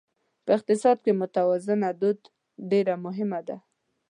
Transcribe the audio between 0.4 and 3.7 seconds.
په اقتصاد کې متوازنه وده ډېره مهمه ده.